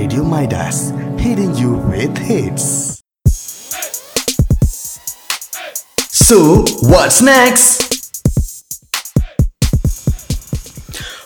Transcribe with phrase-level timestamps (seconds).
[0.00, 3.02] Radio Midas, hitting you with hits.
[6.12, 7.87] So, what's next?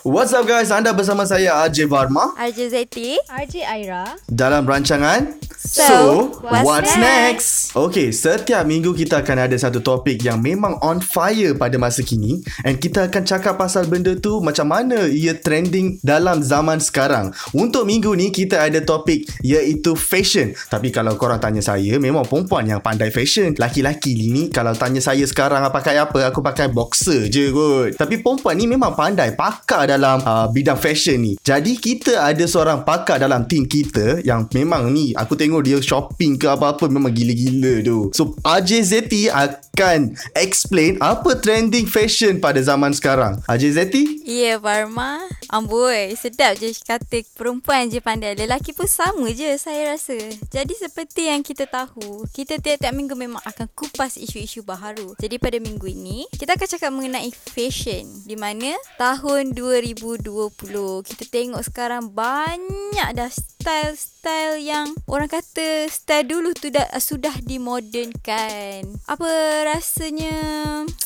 [0.03, 6.35] What's up guys, anda bersama saya Ajay Varma RJ Zeti RJ Aira dalam rancangan So,
[6.43, 7.71] what's next?
[7.71, 12.43] Okay, setiap minggu kita akan ada satu topik yang memang on fire pada masa kini
[12.67, 17.31] and kita akan cakap pasal benda tu macam mana ia trending dalam zaman sekarang.
[17.55, 20.51] Untuk minggu ni kita ada topik iaitu fashion.
[20.67, 23.55] Tapi kalau korang tanya saya, memang perempuan yang pandai fashion.
[23.55, 27.95] Laki-laki ni kalau tanya saya sekarang pakai apa, aku pakai boxer je kot.
[28.03, 31.35] Tapi perempuan ni memang pandai, pakar dalam uh, bidang fashion ni.
[31.45, 36.41] Jadi kita ada seorang pakar dalam team kita yang memang ni aku tengok dia shopping
[36.41, 37.99] ke apa-apa memang gila-gila tu.
[38.17, 43.41] So AJ Zeti akan explain apa trending fashion pada zaman sekarang.
[43.49, 44.25] AJ Zeti?
[44.25, 45.29] Ya, yeah, Varma.
[45.53, 48.33] Amboi, sedap je kata perempuan je pandai.
[48.33, 50.17] Lelaki pun sama je saya rasa.
[50.49, 55.13] Jadi seperti yang kita tahu, kita tiap-tiap minggu memang akan kupas isu-isu baharu.
[55.21, 58.09] Jadi pada minggu ini, kita akan cakap mengenai fashion.
[58.25, 59.53] Di mana tahun
[59.83, 67.35] 2020, kita tengok sekarang banyak dah style-style yang orang kata style dulu tu dah sudah
[67.43, 68.87] dimodernkan.
[69.11, 69.27] Apa
[69.67, 70.39] rasanya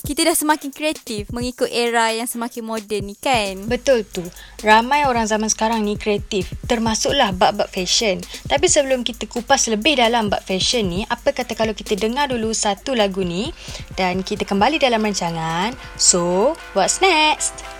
[0.05, 3.65] kita dah semakin kreatif mengikut era yang semakin moden ni kan?
[3.65, 4.21] Betul tu.
[4.61, 6.53] Ramai orang zaman sekarang ni kreatif.
[6.69, 8.21] Termasuklah bab-bab fashion.
[8.45, 12.53] Tapi sebelum kita kupas lebih dalam bab fashion ni, apa kata kalau kita dengar dulu
[12.53, 13.49] satu lagu ni
[13.97, 15.73] dan kita kembali dalam rancangan.
[15.97, 17.76] So, what's next?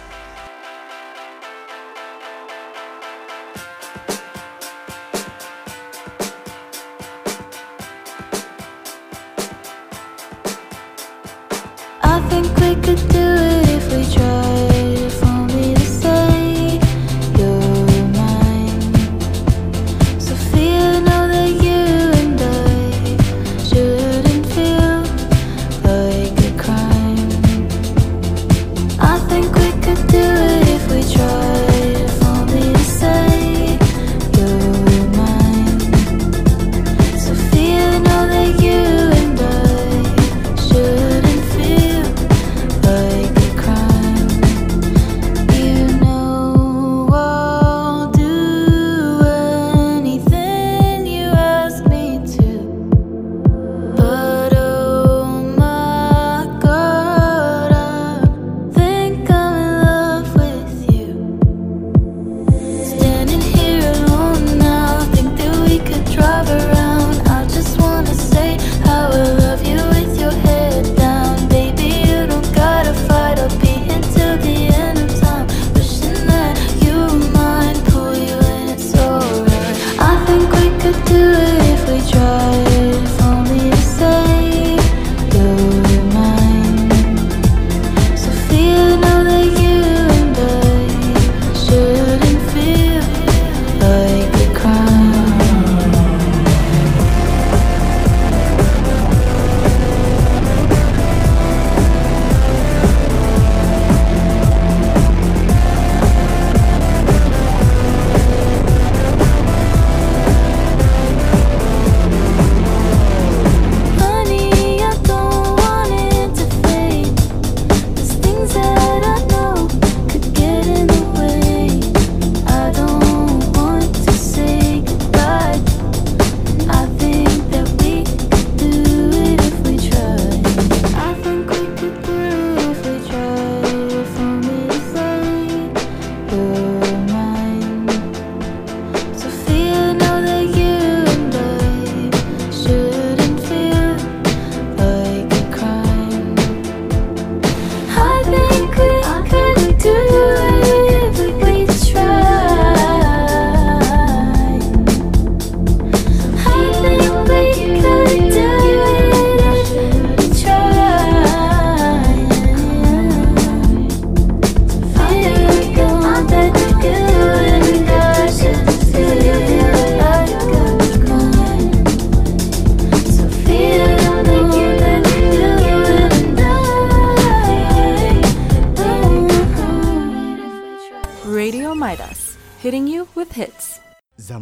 [12.29, 14.46] Think we could do it if we tried.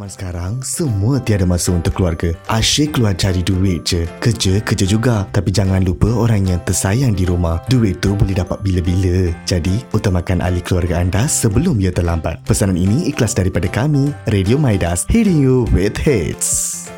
[0.04, 2.36] Zaman sekarang, semua tiada masa untuk keluarga.
[2.52, 4.04] Asyik keluar cari duit je.
[4.20, 5.24] Kerja, kerja juga.
[5.32, 7.64] Tapi jangan lupa orang yang tersayang di rumah.
[7.72, 9.32] Duit tu boleh dapat bila-bila.
[9.48, 12.44] Jadi, utamakan ahli keluarga anda sebelum ia terlambat.
[12.44, 16.92] Pesanan ini ikhlas daripada kami, Radio Maidas, hitting you with hits.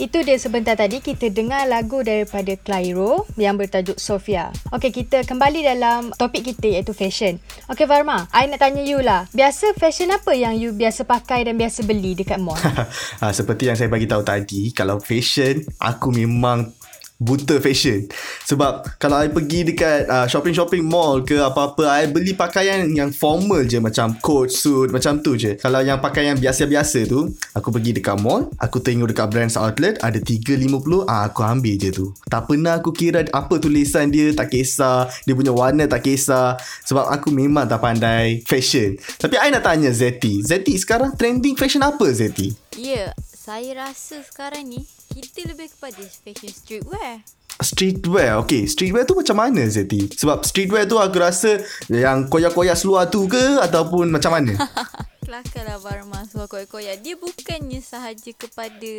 [0.00, 4.48] Itu dia sebentar tadi kita dengar lagu daripada Clairo yang bertajuk Sofia.
[4.72, 7.36] Okey, kita kembali dalam topik kita iaitu fashion.
[7.68, 9.28] Okey Varma, I nak tanya you lah.
[9.36, 12.56] Biasa fashion apa yang you biasa pakai dan biasa beli dekat mall?
[12.56, 16.72] ha, seperti yang saya bagi tahu tadi, kalau fashion, aku memang
[17.20, 18.08] buta fashion.
[18.48, 23.68] Sebab kalau I pergi dekat uh, shopping-shopping mall ke apa-apa I beli pakaian yang formal
[23.68, 25.60] je macam coat, suit macam tu je.
[25.60, 30.16] Kalau yang pakaian biasa-biasa tu aku pergi dekat mall aku tengok dekat brands outlet ada
[30.16, 32.06] 350 ah aku ambil je tu.
[32.32, 36.56] Tak pernah aku kira apa tulisan dia tak kisah dia punya warna tak kisah.
[36.88, 38.96] Sebab aku memang tak pandai fashion.
[39.20, 42.56] Tapi I nak tanya Zeti Zeti sekarang trending fashion apa Zeti?
[42.80, 44.80] Ya, yeah, saya rasa sekarang ni
[45.10, 47.20] kita lebih kepada fashion streetwear.
[47.60, 50.08] Streetwear Okay Streetwear tu macam mana Zeti?
[50.08, 51.60] Sebab streetwear tu aku rasa
[51.92, 54.56] Yang koyak-koyak seluar tu ke Ataupun macam mana?
[55.28, 57.04] Kelakar lah Barma Seluar koyak-koyak.
[57.04, 58.92] Dia bukannya sahaja kepada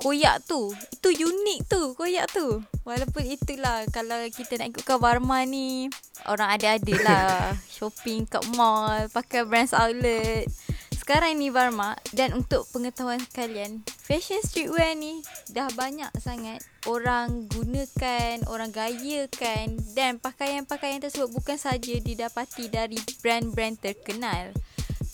[0.00, 0.72] Koyak tu.
[0.72, 2.64] Itu unik tu Koyak tu.
[2.88, 5.92] Walaupun itulah Kalau kita nak ikutkan Barma ni
[6.24, 7.52] Orang ada-ada lah.
[7.76, 10.48] Shopping kat mall Pakai brands outlet
[11.04, 15.20] sekarang ni Varma dan untuk pengetahuan kalian, fashion streetwear ni
[15.52, 23.84] dah banyak sangat orang gunakan, orang gayakan dan pakaian-pakaian tersebut bukan saja didapati dari brand-brand
[23.84, 24.56] terkenal.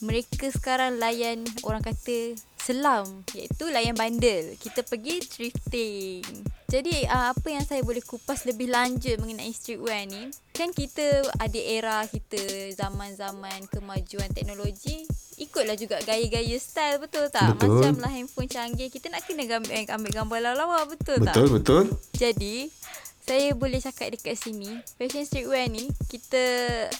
[0.00, 4.56] Mereka sekarang layan orang kata selam iaitu layan bandel.
[4.56, 6.24] Kita pergi thrifting.
[6.70, 11.58] Jadi uh, apa yang saya boleh kupas lebih lanjut mengenai streetwear ni Kan kita ada
[11.58, 12.38] era kita
[12.78, 15.02] zaman-zaman kemajuan teknologi
[15.34, 17.58] Ikutlah juga gaya-gaya style betul tak?
[17.58, 17.82] Betul.
[17.82, 21.34] Macam lah handphone canggih kita nak kena ambil, ambil gambar lawa-lawa betul, betul tak?
[21.34, 22.56] Betul betul Jadi
[23.26, 26.42] saya boleh cakap dekat sini Fashion streetwear ni Kita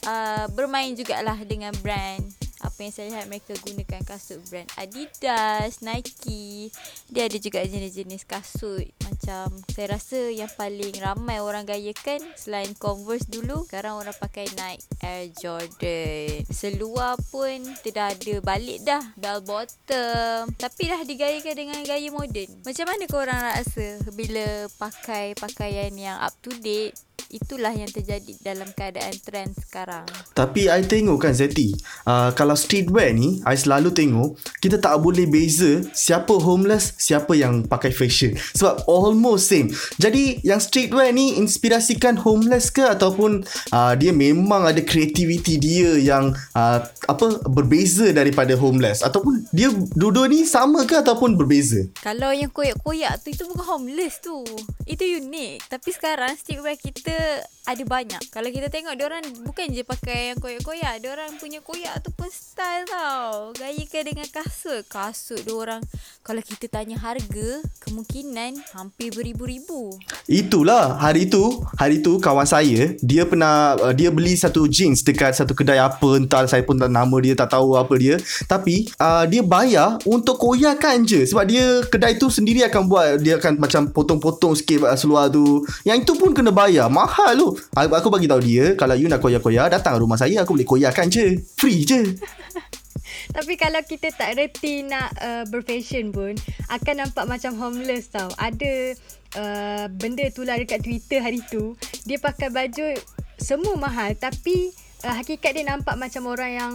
[0.03, 2.27] uh, bermain jugalah dengan brand
[2.61, 6.71] apa yang saya lihat mereka gunakan kasut brand Adidas, Nike.
[7.09, 8.89] Dia ada juga jenis-jenis kasut
[9.21, 14.85] macam saya rasa yang paling ramai orang gayakan selain Converse dulu, sekarang orang pakai Nike
[15.05, 16.49] Air Jordan.
[16.49, 20.49] Seluar pun tidak ada balik dah, bell bottom.
[20.57, 22.49] Tapi dah digayakan dengan gaya moden.
[22.65, 26.97] Macam mana korang rasa bila pakai pakaian yang up to date
[27.31, 30.07] itulah yang terjadi dalam keadaan trend sekarang.
[30.35, 31.71] Tapi I tengok kan Zeti,
[32.05, 37.63] uh, kalau streetwear ni, I selalu tengok kita tak boleh beza siapa homeless, siapa yang
[37.71, 38.35] pakai fashion.
[38.59, 39.71] Sebab almost same.
[40.03, 46.35] Jadi yang streetwear ni inspirasikan homeless ke ataupun uh, dia memang ada kreativiti dia yang
[46.59, 51.87] uh, apa berbeza daripada homeless ataupun dia dua-dua ni sama ke ataupun berbeza?
[52.03, 54.43] Kalau yang koyak-koyak tu itu bukan homeless tu.
[54.83, 55.71] Itu unik.
[55.71, 57.45] Tapi sekarang streetwear kita え?
[57.71, 58.23] Ada banyak.
[58.35, 62.11] Kalau kita tengok dia orang bukan je pakai yang koyak-koyak, dia orang punya koyak tu
[62.11, 63.55] pun style tau.
[63.55, 64.83] Gayakan dengan kasut.
[64.91, 65.83] Kasut dia orang
[66.27, 69.95] kalau kita tanya harga, kemungkinan hampir beribu-ribu.
[70.27, 75.39] Itulah hari tu, hari tu kawan saya, dia pernah uh, dia beli satu jeans dekat
[75.39, 78.19] satu kedai apa entah saya pun tak nama dia tak tahu apa dia.
[78.51, 83.39] Tapi uh, dia bayar untuk koyakan je sebab dia kedai tu sendiri akan buat dia
[83.39, 85.63] akan macam potong-potong sikit uh, seluar tu.
[85.87, 86.91] Yang itu pun kena bayar.
[86.91, 87.60] Mahal tu.
[87.77, 91.07] Aku, aku bagi tahu dia kalau you nak koyak-koyak datang rumah saya aku boleh koyakkan
[91.07, 91.39] je.
[91.57, 92.03] Free je.
[93.37, 96.35] Tapi kalau kita tak reti nak uh, berfashion pun
[96.67, 98.27] akan nampak macam homeless tau.
[98.35, 98.99] Ada
[99.39, 102.99] uh, benda tular dekat Twitter hari tu, dia pakai baju
[103.41, 104.75] semua mahal tapi
[105.07, 106.73] uh, hakikat dia nampak macam orang yang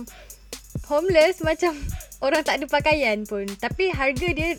[0.88, 1.76] homeless macam
[2.26, 3.46] orang tak ada pakaian pun.
[3.60, 4.56] Tapi harga dia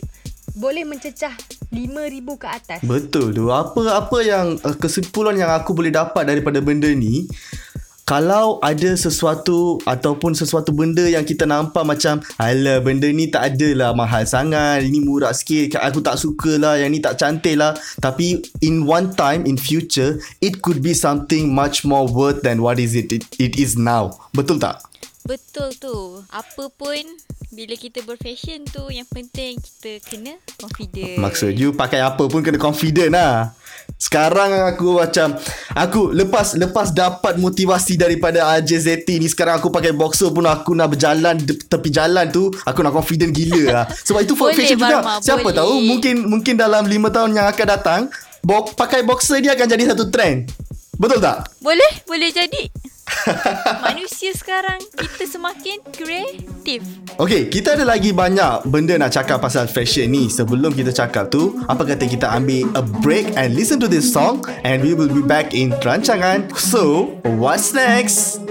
[0.57, 1.33] boleh mencecah
[1.77, 2.79] RM5,000 ke atas.
[2.81, 3.53] Betul tu.
[3.53, 7.29] Apa-apa yang uh, kesimpulan yang aku boleh dapat daripada benda ni
[8.07, 13.99] kalau ada sesuatu ataupun sesuatu benda yang kita nampak macam alah benda ni tak adalah
[13.99, 18.39] mahal sangat ini murah sikit aku tak suka lah yang ni tak cantik lah tapi
[18.63, 22.95] in one time in future it could be something much more worth than what is
[22.95, 24.79] it it, it is now betul tak
[25.27, 26.23] Betul tu.
[26.31, 27.03] Apa pun
[27.49, 31.17] bila kita berfashion tu yang penting kita kena confident.
[31.17, 33.55] Maksud you pakai apa pun kena confident lah.
[33.97, 35.39] Sekarang aku macam
[35.71, 40.91] aku lepas lepas dapat motivasi daripada AJZT ni sekarang aku pakai boxer pun aku nak
[40.91, 43.85] berjalan tepi jalan tu aku nak confident gila lah.
[43.87, 45.01] Sebab itu for fashion juga.
[45.01, 45.55] Barma, Siapa boleh.
[45.55, 48.01] tahu mungkin mungkin dalam 5 tahun yang akan datang
[48.43, 50.51] bo- pakai boxer dia akan jadi satu trend.
[50.97, 51.47] Betul tak?
[51.61, 51.93] Boleh?
[52.05, 52.67] Boleh jadi.
[53.87, 56.83] Manusia sekarang Kita semakin kreatif.
[57.19, 60.27] Okay Kita ada lagi banyak Benda nak cakap pasal fashion ni.
[60.31, 64.43] Sebelum kita cakap tu Apa kata kita ambil A break And listen to this song
[64.67, 66.51] And we will be back In rancangan.
[66.59, 68.46] So What's next?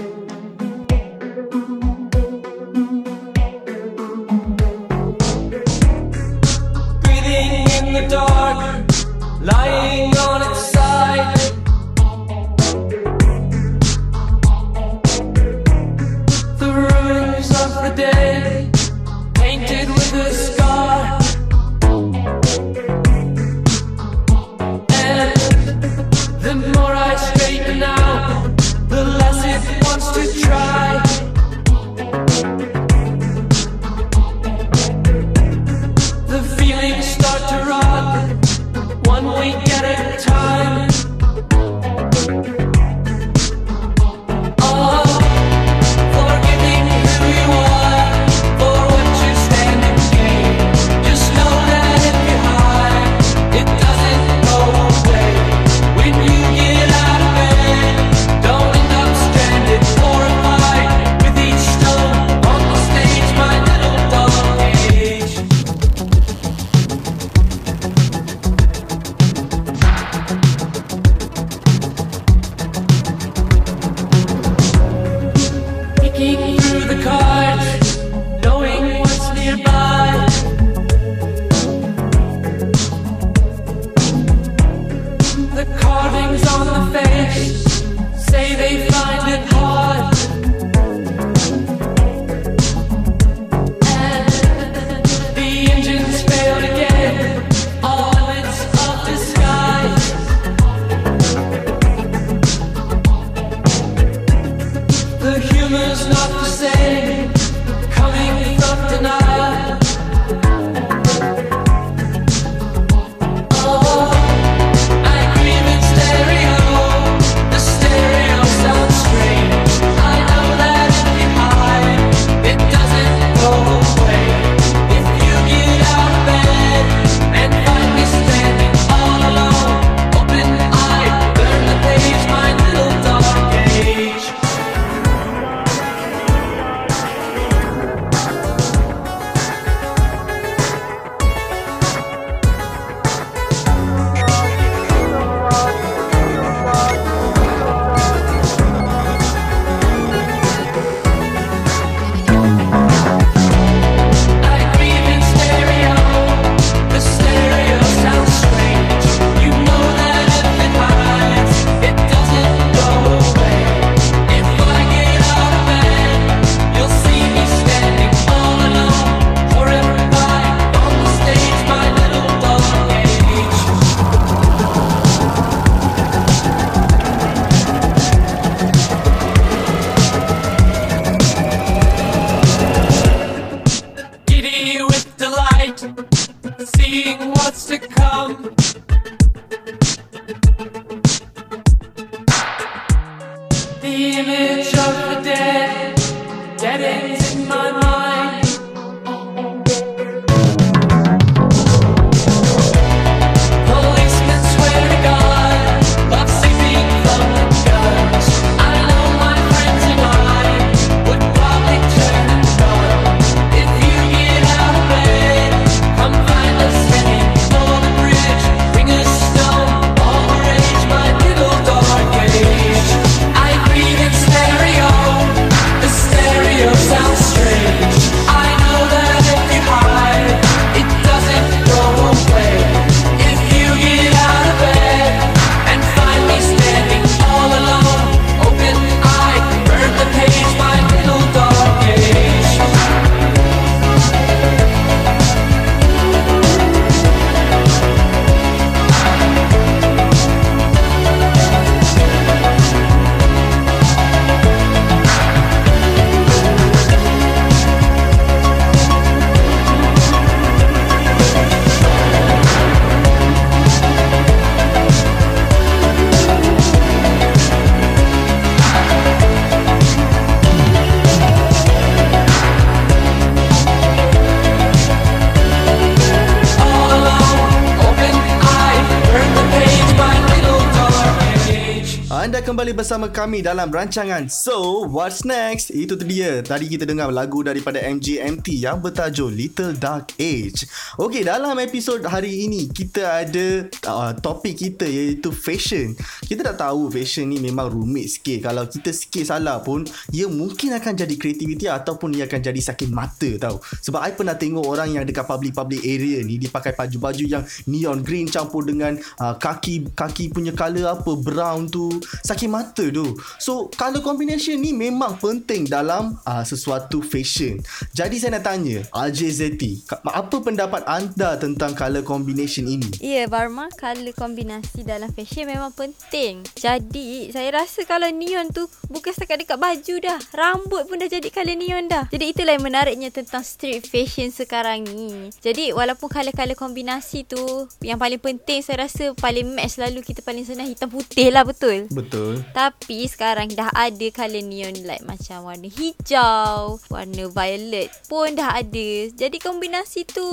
[282.76, 285.72] Bersama kami dalam rancangan So What's Next?
[285.72, 286.44] Itu tu dia.
[286.44, 290.68] Tadi kita dengar lagu daripada MGMT yang bertajuk Little Dark Age.
[291.00, 295.96] Okey, dalam episod hari ini kita ada uh, topik kita iaitu fashion.
[296.28, 298.52] Kita dah tahu fashion ni memang rumit sikit.
[298.52, 302.92] Kalau kita sikit salah pun Ia mungkin akan jadi kreativiti ataupun ia akan jadi sakit
[302.92, 303.56] mata tau.
[303.80, 308.04] Sebab I pernah tengok orang yang dekat public-public area ni Dia pakai baju-baju yang neon
[308.04, 311.88] green campur dengan uh, kaki kaki punya colour apa brown tu
[312.20, 317.60] sakit mata tu so colour combination ni memang penting dalam uh, sesuatu fashion
[317.92, 323.28] jadi saya nak tanya RJ Zeti ka- apa pendapat anda tentang colour combination ini Ya,
[323.28, 326.42] Barma, colour kombinasi dalam fashion memang penting.
[326.56, 330.18] Jadi, saya rasa kalau neon tu bukan setakat dekat baju dah.
[330.32, 332.08] Rambut pun dah jadi colour neon dah.
[332.08, 335.28] Jadi, itulah yang menariknya tentang street fashion sekarang ni.
[335.38, 340.42] Jadi, walaupun colour-colour kombinasi tu, yang paling penting saya rasa paling match selalu kita paling
[340.42, 341.86] senang hitam putih lah, betul?
[341.92, 348.56] betul Tapi sekarang dah ada colour neon light macam warna hijau, warna violet pun dah
[348.56, 349.12] ada.
[349.12, 350.24] Jadi kombinasi tu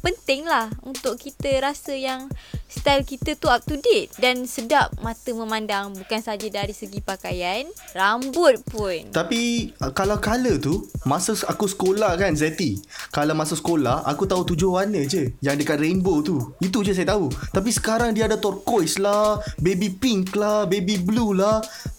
[0.00, 2.32] penting lah untuk kita rasa yang
[2.64, 7.68] style kita tu up to date dan sedap mata memandang bukan saja dari segi pakaian,
[7.92, 9.12] rambut pun.
[9.12, 12.78] Tapi uh, kalau colour tu Masa aku sekolah kan Zeti
[13.10, 17.16] Kalau masa sekolah Aku tahu tujuh warna je Yang dekat rainbow tu Itu je saya
[17.16, 21.49] tahu Tapi sekarang dia ada turquoise lah Baby pink lah Baby blue lah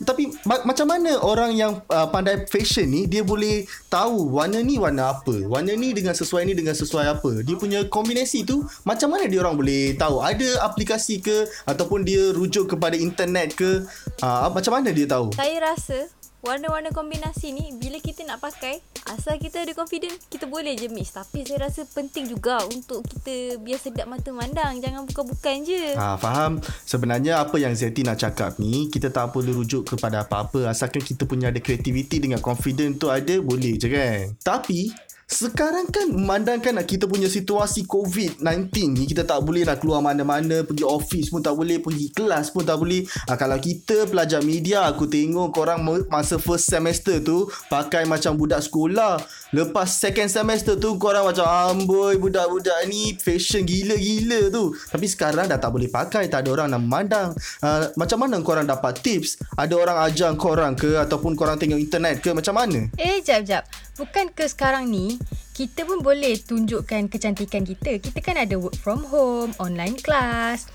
[0.02, 4.80] Tapi ma- macam mana orang yang uh, pandai fashion ni Dia boleh tahu Warna ni
[4.80, 5.36] warna apa?
[5.46, 7.32] Warna ni dengan sesuai ni dengan sesuai apa?
[7.44, 10.24] Dia punya kombinasi tu Macam mana dia orang boleh tahu?
[10.24, 13.84] Ada aplikasi ke Ataupun dia rujuk kepada internet ke?
[14.24, 15.34] Uh, Macam mana dia tahu?
[15.36, 16.10] Saya rasa
[16.42, 18.82] warna-warna kombinasi ni bila kita nak pakai
[19.14, 23.62] asal kita ada confident kita boleh je mix tapi saya rasa penting juga untuk kita
[23.62, 26.58] biar sedap mata mandang jangan bukan-bukan je Ha, faham.
[26.88, 30.66] Sebenarnya apa yang Zeti nak cakap ni, kita tak perlu rujuk kepada apa-apa.
[30.72, 34.34] Asalkan kita punya ada kreativiti dengan confident tu ada, boleh je kan.
[34.42, 34.90] Tapi,
[35.32, 38.68] sekarang kan memandangkan kita punya situasi COVID-19
[39.00, 42.68] ni kita tak boleh nak keluar mana-mana pergi office pun tak boleh pergi kelas pun
[42.68, 43.08] tak boleh.
[43.32, 48.60] Ha, kalau kita pelajar media aku tengok korang masa first semester tu pakai macam budak
[48.60, 55.52] sekolah lepas second semester tu korang macam amboi budak-budak ni fashion gila-gila tu tapi sekarang
[55.52, 59.44] dah tak boleh pakai tak ada orang nak memandang ha, macam mana korang dapat tips
[59.60, 63.64] ada orang ajar korang ke ataupun korang tengok internet ke macam mana Eh, jap, jap.
[63.98, 65.18] Bukan ke sekarang ni,
[65.58, 67.98] kita pun boleh tunjukkan kecantikan kita.
[67.98, 70.70] Kita kan ada work from home, online class.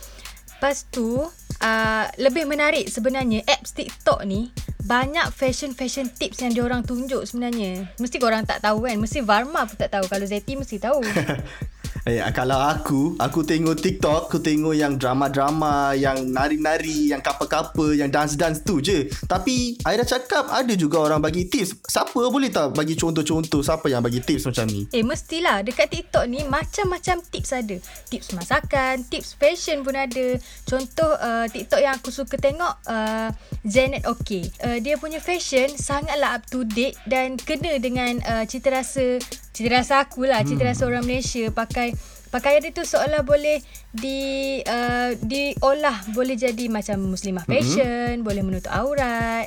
[0.57, 4.49] Lepas tu, uh, lebih menarik sebenarnya apps TikTok ni
[4.87, 7.91] banyak fashion-fashion tips yang diorang tunjuk sebenarnya.
[7.99, 8.97] Mesti korang tak tahu kan?
[8.97, 10.07] Mesti Varma pun tak tahu.
[10.07, 11.03] Kalau Zeti mesti tahu.
[12.07, 18.11] Eh, kalau aku, aku tengok TikTok, aku tengok yang drama-drama, yang nari-nari, yang couple-couple, yang
[18.13, 19.11] dance-dance tu je.
[19.27, 21.83] Tapi, Aira cakap ada juga orang bagi tips.
[21.87, 24.87] Siapa boleh tak bagi contoh-contoh siapa yang bagi tips macam ni?
[24.95, 27.77] Eh mestilah dekat TikTok ni macam-macam tips ada.
[28.07, 30.39] Tips masakan, tips fashion pun ada.
[30.63, 33.31] Contoh uh, TikTok yang aku suka tengok uh,
[33.67, 34.47] Janet OK.
[34.63, 39.19] Uh, dia punya fashion sangatlah up to date dan kena dengan uh, cita rasa
[39.57, 43.63] cita rasa aku lah, cita rasa orang Malaysia pakai Pakaian dia tu seolah boleh
[43.95, 48.27] di uh, diolah boleh jadi macam muslimah fashion, mm-hmm.
[48.27, 49.47] boleh menutup aurat.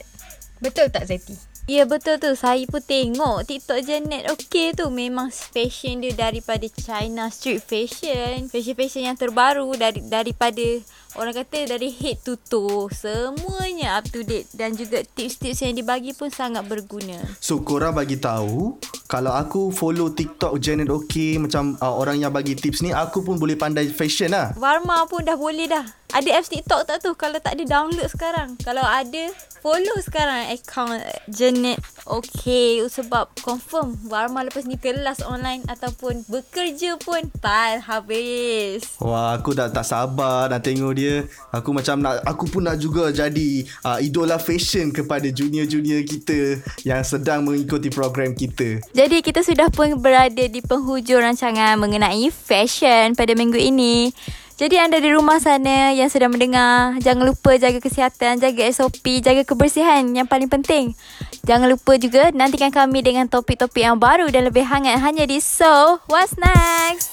[0.64, 1.36] Betul tak Zeti?
[1.70, 2.34] Ya betul tu.
[2.34, 4.90] Saya pun tengok TikTok Janet Okay tu.
[4.90, 8.50] Memang fashion dia Daripada China Street fashion.
[8.50, 10.66] Fashion-fashion yang terbaru dari Daripada
[11.14, 12.90] Orang kata dari head to toe.
[12.90, 14.50] Semuanya up to date.
[14.50, 17.22] Dan juga tips-tips yang dibagi pun Sangat berguna.
[17.38, 22.58] So, korang bagi tahu kalau aku follow TikTok Janet OK macam uh, orang yang bagi
[22.58, 24.58] tips ni, aku pun boleh pandai fashion lah.
[24.58, 28.58] Warma pun dah boleh dah Ada apps TikTok tak tu Kalau tak ada download sekarang
[28.66, 36.26] Kalau ada Follow sekarang Account Janet Okay Sebab confirm Warma lepas ni kelas online Ataupun
[36.26, 41.24] bekerja pun Tak habis Wah, aku dah tak sabar nak tengok dia.
[41.56, 47.00] Aku macam nak aku pun nak juga jadi uh, idola fashion kepada junior-junior kita yang
[47.08, 48.84] sedang mengikuti program kita.
[48.92, 54.12] Jadi kita sudah pun berada di penghujung rancangan mengenai fashion pada minggu ini.
[54.60, 59.48] Jadi anda di rumah sana yang sedang mendengar, jangan lupa jaga kesihatan, jaga SOP, jaga
[59.48, 61.00] kebersihan yang paling penting.
[61.48, 66.04] Jangan lupa juga nantikan kami dengan topik-topik yang baru dan lebih hangat hanya di So
[66.12, 67.08] What's Next?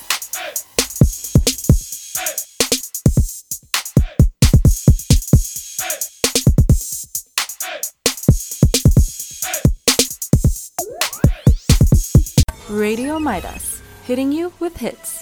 [12.66, 13.78] Radio Midas,
[14.11, 15.15] hitting you with hits.